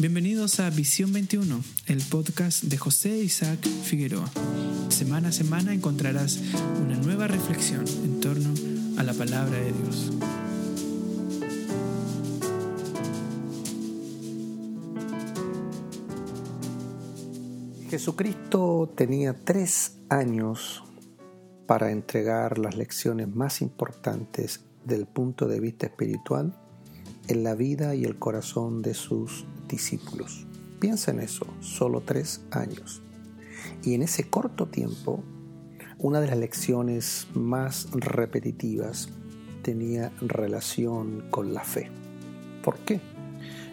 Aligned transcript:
Bienvenidos 0.00 0.60
a 0.60 0.70
Visión 0.70 1.12
21, 1.12 1.60
el 1.86 2.00
podcast 2.08 2.62
de 2.62 2.78
José 2.78 3.18
Isaac 3.18 3.58
Figueroa. 3.66 4.30
Semana 4.90 5.30
a 5.30 5.32
semana 5.32 5.74
encontrarás 5.74 6.38
una 6.80 6.96
nueva 6.98 7.26
reflexión 7.26 7.84
en 8.04 8.20
torno 8.20 8.54
a 8.96 9.02
la 9.02 9.12
palabra 9.12 9.58
de 9.58 9.72
Dios. 9.72 10.12
Jesucristo 17.90 18.92
tenía 18.94 19.34
tres 19.34 19.96
años 20.10 20.84
para 21.66 21.90
entregar 21.90 22.58
las 22.58 22.76
lecciones 22.76 23.34
más 23.34 23.62
importantes 23.62 24.60
del 24.84 25.06
punto 25.06 25.48
de 25.48 25.58
vista 25.58 25.86
espiritual 25.86 26.56
en 27.26 27.42
la 27.42 27.56
vida 27.56 27.96
y 27.96 28.04
el 28.04 28.16
corazón 28.16 28.80
de 28.80 28.94
sus 28.94 29.44
discípulos. 29.68 30.46
Piensa 30.80 31.10
en 31.10 31.20
eso, 31.20 31.46
solo 31.60 32.00
tres 32.00 32.40
años. 32.50 33.02
Y 33.82 33.94
en 33.94 34.02
ese 34.02 34.24
corto 34.24 34.66
tiempo, 34.66 35.22
una 35.98 36.20
de 36.20 36.28
las 36.28 36.38
lecciones 36.38 37.26
más 37.34 37.88
repetitivas 37.92 39.08
tenía 39.62 40.12
relación 40.20 41.24
con 41.30 41.52
la 41.52 41.64
fe. 41.64 41.90
¿Por 42.62 42.78
qué? 42.78 43.00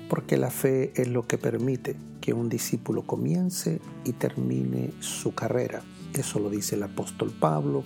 Porque 0.09 0.37
la 0.37 0.51
fe 0.51 0.91
es 0.95 1.07
lo 1.07 1.27
que 1.27 1.37
permite 1.37 1.95
que 2.21 2.33
un 2.33 2.49
discípulo 2.49 3.05
comience 3.05 3.79
y 4.03 4.13
termine 4.13 4.91
su 4.99 5.35
carrera. 5.35 5.83
Eso 6.13 6.39
lo 6.39 6.49
dice 6.49 6.75
el 6.75 6.83
apóstol 6.83 7.31
Pablo, 7.39 7.83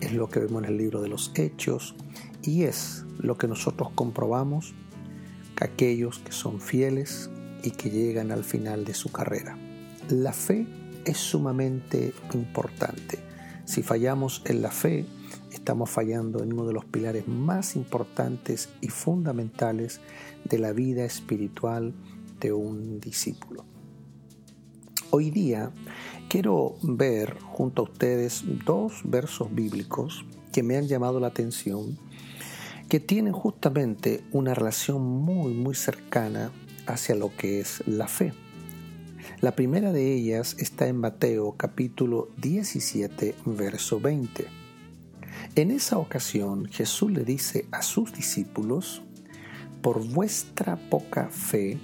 es 0.00 0.12
lo 0.12 0.28
que 0.28 0.40
vemos 0.40 0.62
en 0.62 0.70
el 0.70 0.76
libro 0.76 1.02
de 1.02 1.08
los 1.08 1.32
Hechos 1.34 1.94
y 2.42 2.62
es 2.62 3.04
lo 3.18 3.36
que 3.38 3.48
nosotros 3.48 3.90
comprobamos 3.94 4.74
que 5.56 5.64
aquellos 5.64 6.18
que 6.20 6.32
son 6.32 6.60
fieles 6.60 7.30
y 7.62 7.70
que 7.72 7.90
llegan 7.90 8.32
al 8.32 8.44
final 8.44 8.84
de 8.84 8.94
su 8.94 9.10
carrera. 9.10 9.56
La 10.08 10.32
fe 10.32 10.66
es 11.04 11.18
sumamente 11.18 12.12
importante. 12.34 13.18
Si 13.64 13.82
fallamos 13.82 14.42
en 14.44 14.62
la 14.62 14.70
fe, 14.70 15.06
estamos 15.52 15.90
fallando 15.90 16.42
en 16.42 16.52
uno 16.52 16.66
de 16.66 16.72
los 16.72 16.84
pilares 16.84 17.28
más 17.28 17.76
importantes 17.76 18.68
y 18.80 18.88
fundamentales 18.88 20.00
de 20.44 20.58
la 20.58 20.72
vida 20.72 21.04
espiritual 21.04 21.94
de 22.40 22.52
un 22.52 23.00
discípulo. 23.00 23.64
Hoy 25.10 25.30
día 25.30 25.70
quiero 26.28 26.76
ver 26.82 27.38
junto 27.40 27.82
a 27.82 27.84
ustedes 27.84 28.44
dos 28.64 29.02
versos 29.04 29.54
bíblicos 29.54 30.24
que 30.52 30.62
me 30.62 30.76
han 30.76 30.88
llamado 30.88 31.20
la 31.20 31.28
atención, 31.28 31.98
que 32.88 32.98
tienen 33.00 33.32
justamente 33.32 34.24
una 34.32 34.54
relación 34.54 35.02
muy, 35.02 35.54
muy 35.54 35.74
cercana 35.74 36.50
hacia 36.86 37.14
lo 37.14 37.34
que 37.36 37.60
es 37.60 37.82
la 37.86 38.08
fe. 38.08 38.32
La 39.40 39.54
primera 39.54 39.92
de 39.92 40.12
ellas 40.14 40.56
está 40.58 40.86
en 40.86 40.96
Mateo 40.98 41.56
capítulo 41.56 42.28
17, 42.38 43.34
verso 43.44 44.00
20. 44.00 44.46
En 45.54 45.70
esa 45.70 45.98
ocasión 45.98 46.66
Jesús 46.66 47.10
le 47.10 47.24
dice 47.24 47.66
a 47.72 47.82
sus 47.82 48.12
discípulos, 48.12 49.02
por 49.82 50.06
vuestra 50.06 50.76
poca 50.88 51.28
fe, 51.28 51.78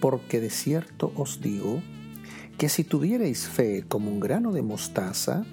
porque 0.00 0.40
de 0.40 0.50
cierto 0.50 1.12
os 1.14 1.40
digo, 1.40 1.82
que 2.58 2.68
si 2.68 2.84
tuvierais 2.84 3.46
fe 3.46 3.84
como 3.86 4.10
un 4.10 4.18
grano 4.18 4.52
de 4.52 4.62
mostaza, 4.62 5.44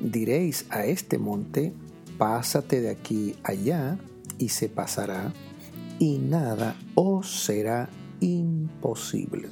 diréis 0.00 0.64
a 0.70 0.86
este 0.86 1.18
monte, 1.18 1.74
pásate 2.16 2.80
de 2.80 2.90
aquí 2.90 3.36
allá, 3.44 3.98
y 4.38 4.48
se 4.48 4.68
pasará, 4.68 5.32
y 5.98 6.18
nada 6.18 6.76
os 6.94 7.44
será 7.44 7.88
imposible. 8.20 9.48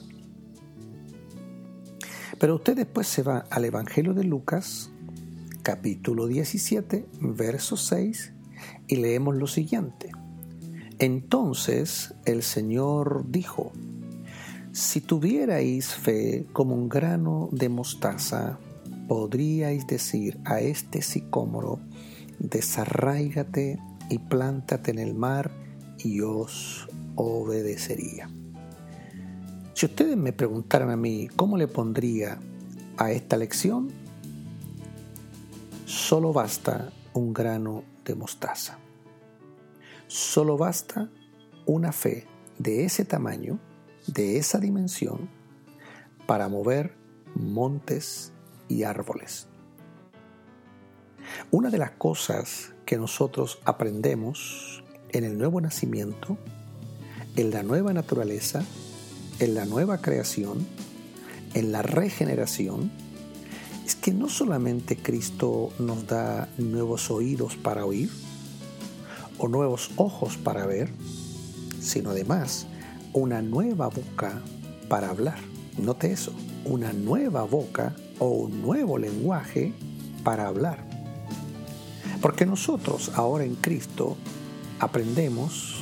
Pero 2.39 2.57
usted 2.57 2.77
después 2.77 3.07
se 3.07 3.23
va 3.23 3.45
al 3.51 3.65
Evangelio 3.65 4.15
de 4.15 4.25
Lucas, 4.25 4.91
capítulo 5.63 6.27
17, 6.27 7.07
verso 7.21 7.77
6, 7.77 8.33
y 8.89 8.97
leemos 8.97 9.37
lo 9.37 9.47
siguiente. 9.47 10.11
Entonces 10.99 12.15
el 12.25 12.43
Señor 12.43 13.27
dijo, 13.29 13.73
si 14.73 15.01
tuvierais 15.01 15.95
fe 15.95 16.47
como 16.53 16.75
un 16.75 16.89
grano 16.89 17.49
de 17.53 17.69
mostaza, 17.69 18.59
podríais 19.07 19.87
decir 19.87 20.41
a 20.45 20.61
este 20.61 21.03
sicómoro, 21.03 21.79
desarráigate 22.39 23.79
y 24.09 24.19
plántate 24.19 24.91
en 24.91 24.99
el 24.99 25.15
mar 25.15 25.62
y 26.05 26.21
os 26.21 26.89
obedecería. 27.17 28.31
Si 29.75 29.87
ustedes 29.87 30.17
me 30.17 30.33
preguntaran 30.33 30.91
a 30.91 30.97
mí 30.97 31.29
cómo 31.35 31.57
le 31.57 31.69
pondría 31.69 32.39
a 32.97 33.11
esta 33.11 33.37
lección, 33.37 33.91
solo 35.87 36.33
basta 36.33 36.93
un 37.15 37.33
grano 37.33 37.85
de 38.05 38.15
mostaza. 38.15 38.79
Solo 40.07 40.57
basta 40.57 41.11
una 41.67 41.93
fe 41.93 42.27
de 42.59 42.85
ese 42.85 43.05
tamaño, 43.05 43.59
de 44.07 44.37
esa 44.37 44.59
dimensión, 44.59 45.29
para 46.27 46.49
mover 46.49 46.95
montes 47.35 48.33
y 48.69 48.83
árboles. 48.83 49.49
Una 51.51 51.71
de 51.71 51.79
las 51.79 51.93
cosas 51.93 52.75
que 52.85 52.99
nosotros 52.99 53.59
aprendemos 53.65 54.82
en 55.13 55.25
el 55.25 55.39
nuevo 55.39 55.61
nacimiento, 55.61 56.39
en 57.37 57.51
la 57.51 57.63
nueva 57.63 57.93
naturaleza, 57.93 58.65
en 59.39 59.55
la 59.55 59.65
nueva 59.65 59.99
creación, 59.99 60.67
en 61.55 61.73
la 61.73 61.83
regeneración, 61.83 62.91
es 63.85 63.95
que 63.95 64.13
no 64.13 64.29
solamente 64.29 64.97
Cristo 64.97 65.71
nos 65.79 66.07
da 66.07 66.49
nuevos 66.59 67.11
oídos 67.11 67.57
para 67.57 67.85
oír 67.85 68.11
o 69.39 69.49
nuevos 69.49 69.91
ojos 69.97 70.37
para 70.37 70.67
ver, 70.67 70.91
sino 71.81 72.11
además 72.11 72.67
una 73.13 73.43
nueva 73.43 73.89
boca 73.89 74.41
para 74.89 75.11
hablar. 75.11 75.39
Note 75.79 76.13
eso, 76.13 76.33
una 76.65 76.93
nueva 76.93 77.43
boca 77.43 77.95
o 78.19 78.29
un 78.29 78.63
nuevo 78.63 78.99
lenguaje 78.99 79.73
para 80.23 80.47
hablar. 80.47 80.85
Porque 82.21 82.47
nosotros 82.47 83.11
ahora 83.15 83.45
en 83.45 83.57
Cristo 83.57 84.17
aprendemos 84.83 85.77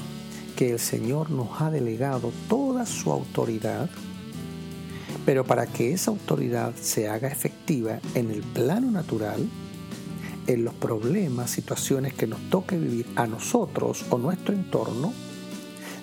que 0.56 0.72
el 0.72 0.78
Señor 0.78 1.30
nos 1.30 1.60
ha 1.62 1.70
delegado 1.70 2.32
toda 2.50 2.84
su 2.84 3.10
autoridad, 3.10 3.88
pero 5.24 5.42
para 5.42 5.66
que 5.66 5.94
esa 5.94 6.10
autoridad 6.10 6.74
se 6.74 7.08
haga 7.08 7.28
efectiva 7.28 7.98
en 8.14 8.30
el 8.30 8.42
plano 8.42 8.90
natural, 8.90 9.48
en 10.46 10.64
los 10.64 10.74
problemas, 10.74 11.50
situaciones 11.50 12.12
que 12.12 12.26
nos 12.26 12.40
toque 12.50 12.76
vivir 12.76 13.06
a 13.16 13.26
nosotros 13.26 14.04
o 14.10 14.18
nuestro 14.18 14.54
entorno, 14.54 15.14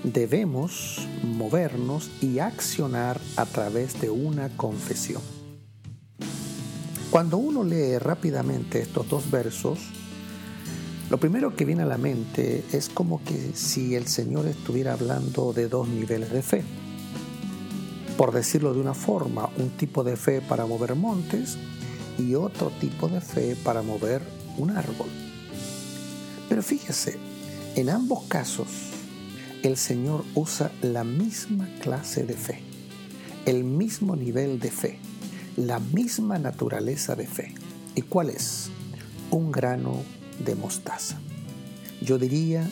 debemos 0.03 1.07
movernos 1.23 2.09
y 2.19 2.39
accionar 2.39 3.21
a 3.35 3.45
través 3.45 4.01
de 4.01 4.09
una 4.09 4.49
confesión. 4.57 5.21
Cuando 7.11 7.37
uno 7.37 7.63
lee 7.63 7.99
rápidamente 7.99 8.81
estos 8.81 9.07
dos 9.07 9.29
versos, 9.29 9.79
lo 11.09 11.17
primero 11.17 11.55
que 11.55 11.63
viene 11.63 11.83
a 11.83 11.85
la 11.85 11.97
mente 11.97 12.65
es 12.73 12.89
como 12.89 13.23
que 13.23 13.51
si 13.53 13.95
el 13.95 14.07
Señor 14.07 14.45
estuviera 14.45 14.93
hablando 14.93 15.53
de 15.53 15.69
dos 15.69 15.87
niveles 15.87 16.31
de 16.33 16.41
fe. 16.41 16.63
Por 18.17 18.33
decirlo 18.33 18.73
de 18.73 18.81
una 18.81 18.93
forma, 18.93 19.49
un 19.57 19.69
tipo 19.69 20.03
de 20.03 20.17
fe 20.17 20.41
para 20.41 20.65
mover 20.65 20.95
montes 20.95 21.57
y 22.17 22.35
otro 22.35 22.71
tipo 22.81 23.07
de 23.07 23.21
fe 23.21 23.55
para 23.63 23.83
mover 23.83 24.21
un 24.57 24.71
árbol. 24.71 25.07
Pero 26.49 26.61
fíjese, 26.61 27.17
en 27.75 27.89
ambos 27.89 28.23
casos 28.23 28.67
el 29.63 29.77
Señor 29.77 30.25
usa 30.35 30.71
la 30.81 31.05
misma 31.05 31.69
clase 31.81 32.25
de 32.25 32.33
fe, 32.33 32.59
el 33.45 33.63
mismo 33.63 34.17
nivel 34.17 34.59
de 34.59 34.71
fe, 34.71 34.99
la 35.55 35.79
misma 35.79 36.37
naturaleza 36.37 37.15
de 37.15 37.27
fe. 37.27 37.55
¿Y 37.95 38.01
cuál 38.01 38.29
es? 38.29 38.69
Un 39.31 39.51
grano 39.51 40.03
de 40.39 40.55
mostaza. 40.55 41.19
Yo 42.01 42.17
diría, 42.17 42.69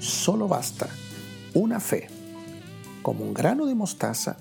solo 0.00 0.48
basta 0.48 0.88
una 1.54 1.80
fe 1.80 2.08
como 3.02 3.24
un 3.24 3.34
grano 3.34 3.66
de 3.66 3.74
mostaza 3.74 4.36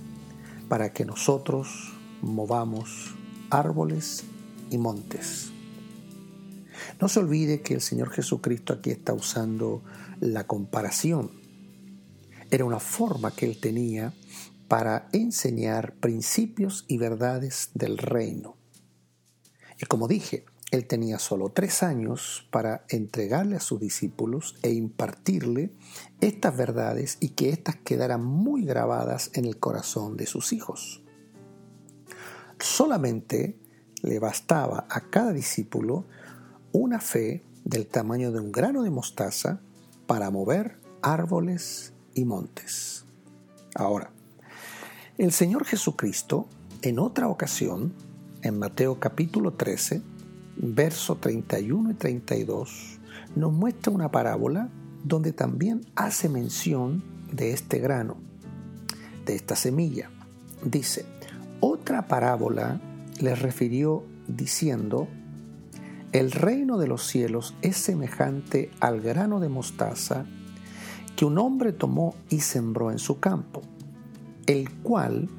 para 0.70 0.94
que 0.94 1.06
nosotros 1.06 1.94
movamos 2.22 3.14
árboles 3.50 4.24
y 4.72 4.78
montes. 4.78 5.52
No 7.00 7.10
se 7.10 7.20
olvide 7.20 7.62
que 7.62 7.76
el 7.76 7.82
Señor 7.82 8.10
Jesucristo 8.12 8.74
aquí 8.74 8.92
está 8.92 9.14
usando 9.14 9.84
la 10.20 10.48
comparación. 10.48 11.32
Era 12.50 12.66
una 12.66 12.80
forma 12.80 13.32
que 13.32 13.46
él 13.46 13.60
tenía 13.60 14.14
para 14.68 15.08
enseñar 15.12 15.96
principios 15.96 16.86
y 16.88 16.98
verdades 16.98 17.72
del 17.74 17.98
reino. 17.98 18.56
Y 19.80 19.86
como 19.86 20.08
dije, 20.08 20.46
él 20.74 20.88
tenía 20.88 21.20
solo 21.20 21.50
tres 21.50 21.84
años 21.84 22.48
para 22.50 22.84
entregarle 22.90 23.56
a 23.56 23.60
sus 23.60 23.80
discípulos 23.80 24.56
e 24.64 24.72
impartirle 24.72 25.72
estas 26.20 26.58
verdades 26.58 27.18
y 27.20 27.30
que 27.30 27.50
éstas 27.50 27.76
quedaran 27.76 28.26
muy 28.26 28.66
grabadas 28.66 29.30
en 29.36 29.46
el 29.46 29.60
corazón 29.60 30.18
de 30.18 30.26
sus 30.26 30.52
hijos. 30.52 31.04
Solamente 32.60 33.60
le 34.02 34.18
bastaba 34.18 34.88
a 34.90 35.02
cada 35.12 35.32
discípulo 35.32 36.06
una 36.72 37.00
fe 37.00 37.44
del 37.64 37.86
tamaño 37.86 38.32
de 38.32 38.40
un 38.40 38.52
grano 38.52 38.82
de 38.82 38.90
mostaza 38.90 39.62
para 40.08 40.32
mover 40.32 40.80
árboles 41.04 41.94
y 42.16 42.26
montes. 42.26 43.06
Ahora, 43.76 44.12
el 45.20 45.34
Señor 45.34 45.66
Jesucristo, 45.66 46.48
en 46.82 46.98
otra 46.98 47.28
ocasión, 47.28 47.94
en 48.42 48.58
Mateo 48.58 49.00
capítulo 49.00 49.54
13, 49.54 50.13
verso 50.56 51.18
31 51.18 51.92
y 51.92 51.94
32, 51.96 53.00
nos 53.36 53.52
muestra 53.52 53.92
una 53.92 54.12
parábola 54.12 54.70
donde 55.04 55.34
también 55.34 55.82
hace 55.96 56.30
mención 56.30 57.04
de 57.32 57.52
este 57.52 57.80
grano, 57.80 58.18
de 59.26 59.36
esta 59.36 59.56
semilla. 59.56 60.10
Dice, 60.64 61.06
otra 61.60 62.08
parábola 62.08 62.80
les 63.20 63.42
refirió 63.42 64.04
diciendo, 64.28 65.08
el 66.12 66.32
reino 66.32 66.78
de 66.78 66.88
los 66.88 67.06
cielos 67.06 67.56
es 67.62 67.76
semejante 67.76 68.70
al 68.80 69.02
grano 69.02 69.40
de 69.40 69.50
mostaza 69.50 70.26
que 71.16 71.26
un 71.26 71.38
hombre 71.38 71.74
tomó 71.74 72.16
y 72.30 72.42
sembró 72.42 72.92
en 72.92 73.00
su 73.00 73.20
campo, 73.20 73.62
el 74.46 74.72
cual, 74.82 75.30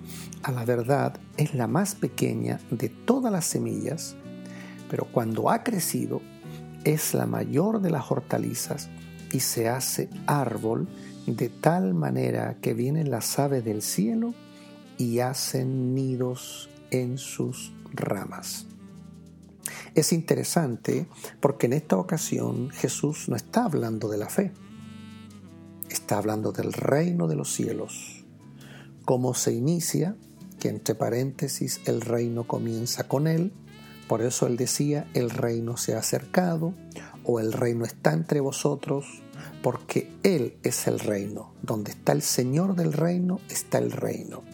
a 0.42 0.52
la 0.52 0.64
verdad, 0.64 1.18
es 1.36 1.54
la 1.54 1.66
más 1.66 1.94
pequeña 1.94 2.60
de 2.70 2.88
todas 2.88 3.32
las 3.32 3.44
semillas, 3.44 4.16
pero 4.88 5.06
cuando 5.10 5.50
ha 5.50 5.62
crecido 5.62 6.20
es 6.84 7.14
la 7.14 7.26
mayor 7.26 7.80
de 7.80 7.90
las 7.90 8.10
hortalizas 8.10 8.88
y 9.32 9.40
se 9.40 9.68
hace 9.68 10.08
árbol 10.26 10.88
de 11.26 11.48
tal 11.48 11.94
manera 11.94 12.58
que 12.60 12.74
vienen 12.74 13.10
las 13.10 13.38
aves 13.38 13.64
del 13.64 13.82
cielo 13.82 14.34
y 14.98 15.20
hacen 15.20 15.94
nidos 15.94 16.68
en 16.90 17.18
sus 17.18 17.72
ramas. 17.92 18.66
Es 19.94 20.12
interesante 20.12 21.06
porque 21.40 21.66
en 21.66 21.72
esta 21.72 21.96
ocasión 21.96 22.70
Jesús 22.70 23.28
no 23.28 23.36
está 23.36 23.64
hablando 23.64 24.08
de 24.08 24.18
la 24.18 24.28
fe, 24.28 24.52
está 25.88 26.18
hablando 26.18 26.52
del 26.52 26.72
reino 26.72 27.28
de 27.28 27.36
los 27.36 27.52
cielos, 27.52 28.24
cómo 29.04 29.34
se 29.34 29.52
inicia, 29.52 30.16
que 30.58 30.68
entre 30.68 30.94
paréntesis 30.94 31.80
el 31.86 32.00
reino 32.00 32.46
comienza 32.46 33.06
con 33.06 33.26
él, 33.26 33.52
por 34.14 34.22
eso 34.22 34.46
él 34.46 34.56
decía, 34.56 35.08
el 35.12 35.28
reino 35.28 35.76
se 35.76 35.96
ha 35.96 35.98
acercado 35.98 36.72
o 37.24 37.40
el 37.40 37.52
reino 37.52 37.84
está 37.84 38.12
entre 38.12 38.38
vosotros, 38.38 39.24
porque 39.60 40.08
Él 40.22 40.54
es 40.62 40.86
el 40.86 41.00
reino. 41.00 41.52
Donde 41.62 41.90
está 41.90 42.12
el 42.12 42.22
Señor 42.22 42.76
del 42.76 42.92
reino, 42.92 43.40
está 43.50 43.78
el 43.78 43.90
reino. 43.90 44.44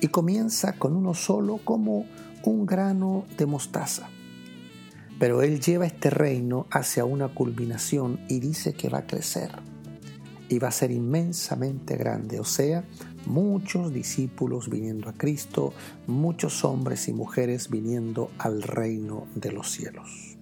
Y 0.00 0.08
comienza 0.08 0.72
con 0.72 0.96
uno 0.96 1.14
solo 1.14 1.60
como 1.62 2.04
un 2.42 2.66
grano 2.66 3.26
de 3.38 3.46
mostaza. 3.46 4.08
Pero 5.20 5.42
Él 5.42 5.60
lleva 5.60 5.86
este 5.86 6.10
reino 6.10 6.66
hacia 6.72 7.04
una 7.04 7.28
culminación 7.28 8.18
y 8.26 8.40
dice 8.40 8.72
que 8.72 8.88
va 8.88 8.98
a 8.98 9.06
crecer 9.06 9.52
va 10.58 10.68
a 10.68 10.72
ser 10.72 10.90
inmensamente 10.90 11.96
grande, 11.96 12.40
o 12.40 12.44
sea, 12.44 12.84
muchos 13.26 13.92
discípulos 13.92 14.68
viniendo 14.68 15.08
a 15.08 15.14
Cristo, 15.14 15.72
muchos 16.06 16.64
hombres 16.64 17.08
y 17.08 17.12
mujeres 17.12 17.70
viniendo 17.70 18.30
al 18.38 18.62
reino 18.62 19.26
de 19.34 19.52
los 19.52 19.70
cielos. 19.70 20.36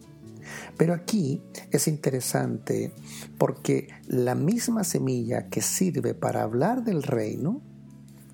Pero 0.77 0.95
aquí 0.95 1.43
es 1.71 1.89
interesante 1.89 2.93
porque 3.37 3.89
la 4.07 4.35
misma 4.35 4.85
semilla 4.85 5.49
que 5.49 5.61
sirve 5.61 6.15
para 6.15 6.43
hablar 6.43 6.85
del 6.85 7.03
reino, 7.03 7.61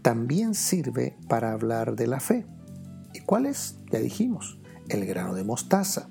también 0.02 0.54
sirve 0.54 1.16
para 1.28 1.52
hablar 1.52 1.96
de 1.96 2.06
la 2.06 2.20
fe. 2.20 2.44
¿Y 3.14 3.20
cuál 3.20 3.46
es? 3.46 3.78
Ya 3.90 4.00
dijimos, 4.00 4.58
el 4.88 5.06
grano 5.06 5.34
de 5.34 5.44
mostaza. 5.44 6.10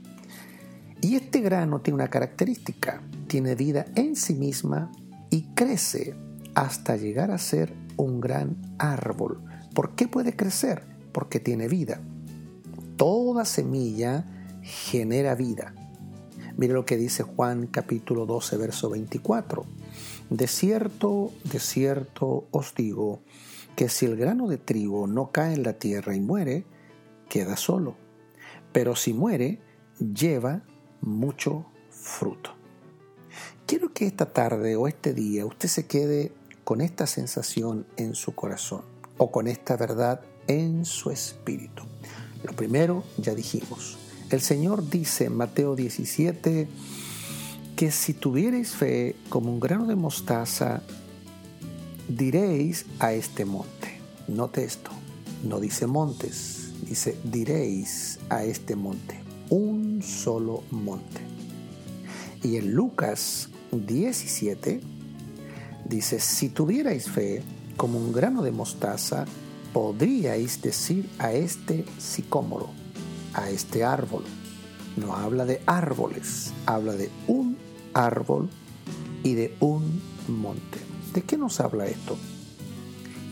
Y 0.99 1.15
este 1.15 1.41
grano 1.41 1.81
tiene 1.81 1.95
una 1.95 2.09
característica, 2.09 3.03
tiene 3.27 3.55
vida 3.55 3.85
en 3.95 4.15
sí 4.15 4.33
misma 4.33 4.91
y 5.33 5.41
crece 5.55 6.13
hasta 6.53 6.95
llegar 6.95 7.31
a 7.31 7.39
ser 7.39 7.73
un 7.97 8.21
gran 8.21 8.55
árbol. 8.77 9.43
¿Por 9.73 9.95
qué 9.95 10.07
puede 10.07 10.35
crecer? 10.35 10.83
Porque 11.11 11.39
tiene 11.39 11.67
vida. 11.67 12.01
Toda 12.97 13.43
semilla 13.43 14.27
genera 14.61 15.33
vida. 15.33 15.73
Mire 16.55 16.75
lo 16.75 16.85
que 16.85 16.97
dice 16.97 17.23
Juan 17.23 17.65
capítulo 17.65 18.27
12, 18.27 18.57
verso 18.57 18.91
24. 18.91 19.65
De 20.29 20.45
cierto, 20.45 21.31
de 21.51 21.59
cierto 21.59 22.47
os 22.51 22.75
digo, 22.75 23.23
que 23.75 23.89
si 23.89 24.05
el 24.05 24.15
grano 24.15 24.47
de 24.47 24.59
trigo 24.59 25.07
no 25.07 25.31
cae 25.31 25.55
en 25.55 25.63
la 25.63 25.73
tierra 25.73 26.15
y 26.15 26.21
muere, 26.21 26.63
queda 27.27 27.57
solo. 27.57 27.95
Pero 28.71 28.95
si 28.95 29.15
muere, 29.15 29.59
lleva 29.97 30.61
mucho 31.01 31.65
fruto. 31.89 32.51
Esta 34.03 34.25
tarde 34.25 34.75
o 34.75 34.89
este 34.89 35.13
día 35.13 35.45
usted 35.45 35.69
se 35.69 35.85
quede 35.85 36.33
con 36.65 36.81
esta 36.81 37.07
sensación 37.07 37.85
en 37.95 38.15
su 38.15 38.35
corazón 38.35 38.81
o 39.17 39.31
con 39.31 39.47
esta 39.47 39.77
verdad 39.77 40.19
en 40.47 40.83
su 40.83 41.09
espíritu. 41.09 41.83
Lo 42.43 42.51
primero, 42.51 43.05
ya 43.17 43.33
dijimos, 43.33 43.97
el 44.29 44.41
Señor 44.41 44.89
dice 44.89 45.23
en 45.23 45.37
Mateo 45.37 45.77
17 45.77 46.67
que 47.77 47.91
si 47.91 48.13
tuvierais 48.13 48.71
fe 48.71 49.15
como 49.29 49.53
un 49.53 49.61
grano 49.61 49.87
de 49.87 49.95
mostaza, 49.95 50.81
diréis 52.09 52.85
a 52.99 53.13
este 53.13 53.45
monte. 53.45 54.01
Note 54.27 54.65
esto, 54.65 54.91
no 55.45 55.61
dice 55.61 55.87
montes, 55.87 56.73
dice 56.85 57.17
diréis 57.23 58.19
a 58.27 58.43
este 58.43 58.75
monte, 58.75 59.23
un 59.49 60.01
solo 60.03 60.65
monte. 60.71 61.21
Y 62.43 62.57
en 62.57 62.73
Lucas 62.73 63.47
17 63.79 64.81
dice, 65.85 66.19
si 66.19 66.49
tuvierais 66.49 67.09
fe 67.09 67.43
como 67.77 67.99
un 67.99 68.13
grano 68.13 68.41
de 68.41 68.51
mostaza, 68.51 69.25
podríais 69.73 70.61
decir 70.61 71.09
a 71.19 71.33
este 71.33 71.85
sicómoro, 71.97 72.69
a 73.33 73.49
este 73.49 73.83
árbol. 73.83 74.23
No 74.95 75.15
habla 75.15 75.45
de 75.45 75.61
árboles, 75.65 76.53
habla 76.65 76.93
de 76.93 77.09
un 77.27 77.57
árbol 77.93 78.49
y 79.23 79.33
de 79.33 79.55
un 79.59 80.01
monte. 80.27 80.79
¿De 81.13 81.23
qué 81.23 81.37
nos 81.37 81.59
habla 81.59 81.87
esto? 81.87 82.17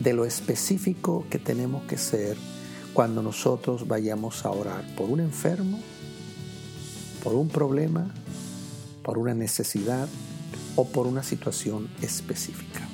De 0.00 0.12
lo 0.12 0.24
específico 0.24 1.24
que 1.30 1.38
tenemos 1.38 1.84
que 1.84 1.98
ser 1.98 2.36
cuando 2.92 3.22
nosotros 3.22 3.86
vayamos 3.86 4.44
a 4.44 4.50
orar 4.50 4.84
por 4.96 5.08
un 5.08 5.20
enfermo, 5.20 5.78
por 7.22 7.34
un 7.34 7.48
problema, 7.48 8.12
por 9.02 9.18
una 9.18 9.34
necesidad, 9.34 10.08
o 10.76 10.86
por 10.86 11.06
una 11.06 11.22
situación 11.22 11.88
específica. 12.00 12.88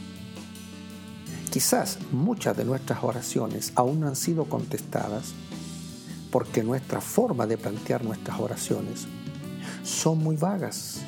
Quizás 1.50 1.98
muchas 2.12 2.56
de 2.56 2.64
nuestras 2.64 3.02
oraciones 3.02 3.72
aún 3.74 4.00
no 4.00 4.08
han 4.08 4.16
sido 4.16 4.44
contestadas 4.44 5.32
porque 6.30 6.62
nuestra 6.62 7.00
forma 7.00 7.46
de 7.46 7.56
plantear 7.56 8.04
nuestras 8.04 8.38
oraciones 8.38 9.06
son 9.82 10.18
muy 10.18 10.36
vagas. 10.36 11.00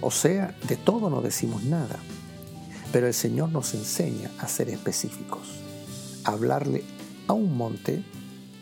O 0.00 0.10
sea, 0.10 0.56
de 0.68 0.76
todo 0.76 1.10
no 1.10 1.20
decimos 1.20 1.64
nada. 1.64 1.96
Pero 2.92 3.08
el 3.08 3.14
Señor 3.14 3.48
nos 3.48 3.74
enseña 3.74 4.30
a 4.38 4.46
ser 4.46 4.68
específicos, 4.68 5.48
a 6.22 6.30
hablarle 6.30 6.84
a 7.26 7.32
un 7.32 7.56
monte, 7.56 8.04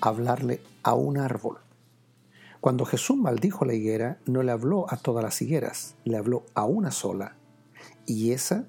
a 0.01 0.09
hablarle 0.09 0.63
a 0.83 0.95
un 0.95 1.19
árbol. 1.19 1.59
Cuando 2.63 2.85
Jesús 2.85 3.17
maldijo 3.17 3.65
la 3.65 3.75
higuera, 3.75 4.21
no 4.25 4.45
le 4.45 4.53
habló 4.53 4.87
a 4.89 4.97
todas 4.97 5.25
las 5.25 5.43
higueras, 5.43 5.97
le 6.05 6.17
habló 6.17 6.47
a 6.55 6.65
una 6.65 6.93
sola. 6.93 7.35
Y 8.07 8.31
esa 8.31 8.67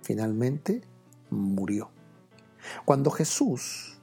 finalmente 0.00 0.80
murió. 1.28 1.90
Cuando 2.86 3.10
Jesús 3.10 3.98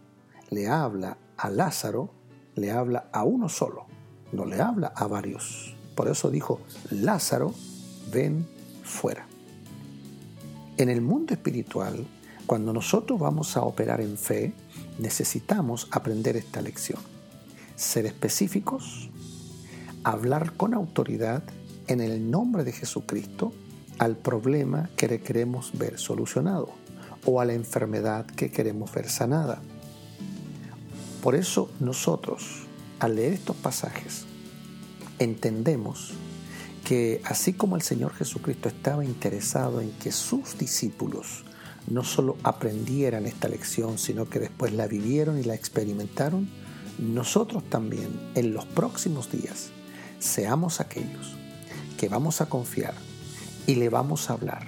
le 0.52 0.68
habla 0.68 1.18
a 1.36 1.50
Lázaro, 1.50 2.12
le 2.54 2.70
habla 2.70 3.10
a 3.12 3.24
uno 3.24 3.50
solo, 3.50 3.88
no 4.34 4.46
le 4.46 4.62
habla 4.62 4.94
a 4.96 5.08
varios. 5.08 5.76
Por 5.96 6.10
eso 6.10 6.30
dijo, 6.30 6.62
Lázaro, 6.92 7.56
ven 8.14 8.48
fuera. 8.84 9.26
En 10.78 10.90
el 10.90 11.02
mundo 11.02 11.34
espiritual, 11.34 12.06
cuando 12.46 12.72
nosotros 12.72 13.20
vamos 13.20 13.58
a 13.58 13.64
operar 13.64 14.00
en 14.00 14.16
fe, 14.16 14.54
necesitamos 15.00 15.88
aprender 15.90 16.38
esta 16.38 16.62
lección 16.62 17.17
ser 17.78 18.06
específicos, 18.08 19.10
hablar 20.04 20.54
con 20.58 20.74
autoridad 20.74 21.44
en 21.88 22.02
el 22.02 22.30
nombre 22.30 22.64
de 22.64 22.74
Jesucristo 22.74 23.54
al 24.00 24.18
problema 24.18 24.90
que 24.98 25.22
queremos 25.22 25.78
ver 25.78 25.98
solucionado 25.98 26.70
o 27.26 27.40
a 27.40 27.46
la 27.46 27.54
enfermedad 27.54 28.26
que 28.26 28.52
queremos 28.52 28.92
ver 28.92 29.10
sanada. 29.10 29.62
Por 31.22 31.36
eso 31.36 31.70
nosotros, 31.80 32.64
al 33.00 33.16
leer 33.16 33.34
estos 33.34 33.56
pasajes, 33.56 34.26
entendemos 35.20 36.14
que 36.84 37.22
así 37.26 37.54
como 37.54 37.76
el 37.76 37.82
Señor 37.82 38.14
Jesucristo 38.14 38.70
estaba 38.70 39.06
interesado 39.06 39.82
en 39.82 39.92
que 39.92 40.12
sus 40.12 40.58
discípulos 40.58 41.44
no 41.88 42.04
solo 42.04 42.38
aprendieran 42.44 43.26
esta 43.26 43.48
lección, 43.48 43.98
sino 43.98 44.30
que 44.30 44.40
después 44.40 44.74
la 44.74 44.88
vivieron 44.88 45.40
y 45.40 45.44
la 45.44 45.54
experimentaron, 45.54 46.50
nosotros 47.00 47.64
también 47.70 48.10
en 48.36 48.54
los 48.54 48.66
próximos 48.66 49.32
días 49.32 49.70
seamos 50.20 50.80
aquellos 50.80 51.36
que 51.98 52.10
vamos 52.10 52.42
a 52.42 52.48
confiar 52.48 52.94
y 53.66 53.76
le 53.76 53.90
vamos 53.90 54.30
a 54.30 54.34
hablar 54.34 54.68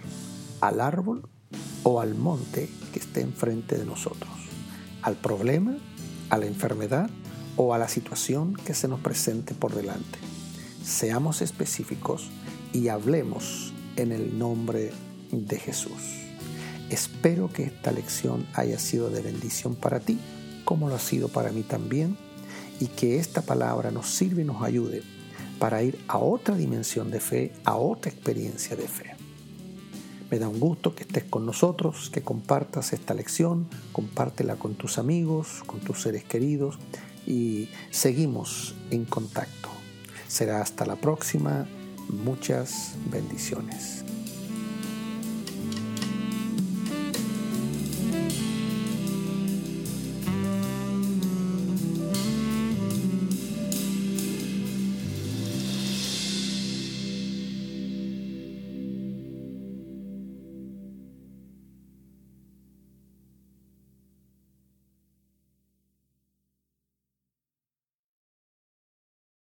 al 0.62 0.82
árbol 0.82 1.28
o 1.84 2.02
al 2.02 2.16
monte 2.16 2.70
que 2.94 3.00
esté 3.00 3.22
enfrente 3.22 3.78
de 3.78 3.86
nosotros, 3.86 4.32
al 5.02 5.16
problema, 5.16 5.78
a 6.30 6.38
la 6.38 6.46
enfermedad 6.46 7.10
o 7.56 7.74
a 7.74 7.78
la 7.78 7.88
situación 7.88 8.54
que 8.54 8.74
se 8.74 8.88
nos 8.88 9.00
presente 9.00 9.54
por 9.54 9.74
delante. 9.74 10.20
Seamos 10.84 11.42
específicos 11.42 12.30
y 12.74 12.90
hablemos 12.90 13.74
en 13.96 14.12
el 14.12 14.38
nombre 14.38 14.92
de 15.32 15.60
Jesús. 15.60 16.20
Espero 16.90 17.52
que 17.52 17.64
esta 17.64 17.92
lección 17.92 18.48
haya 18.54 18.80
sido 18.80 19.10
de 19.10 19.22
bendición 19.22 19.76
para 19.76 20.00
ti, 20.00 20.20
como 20.70 20.88
lo 20.88 20.94
ha 20.94 21.00
sido 21.00 21.30
para 21.30 21.52
mí 21.52 21.64
también, 21.64 22.16
y 22.80 22.90
que 22.90 23.18
esta 23.18 23.42
palabra 23.42 23.90
nos 23.90 24.06
sirva 24.06 24.42
y 24.42 24.44
nos 24.44 24.62
ayude 24.62 25.02
para 25.58 25.82
ir 25.82 25.98
a 26.08 26.20
otra 26.20 26.56
dimensión 26.56 27.10
de 27.10 27.20
fe, 27.20 27.54
a 27.64 27.76
otra 27.76 28.12
experiencia 28.12 28.76
de 28.76 28.88
fe. 28.88 29.16
Me 30.30 30.38
da 30.38 30.48
un 30.48 30.60
gusto 30.60 30.94
que 30.94 31.06
estés 31.06 31.24
con 31.24 31.48
nosotros, 31.48 32.12
que 32.12 32.22
compartas 32.22 32.94
esta 32.94 33.16
lección, 33.16 33.68
compártela 33.92 34.58
con 34.58 34.76
tus 34.76 35.00
amigos, 35.00 35.64
con 35.66 35.80
tus 35.80 36.04
seres 36.04 36.24
queridos 36.24 36.78
y 37.26 37.70
seguimos 37.90 38.76
en 38.92 39.06
contacto. 39.06 39.70
Será 40.28 40.62
hasta 40.62 40.86
la 40.86 40.98
próxima. 40.98 41.68
Muchas 42.10 42.94
bendiciones. 43.10 44.06